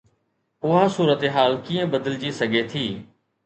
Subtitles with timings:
[0.67, 2.85] اها صورتحال ڪيئن بدلجي سگهي ٿي؟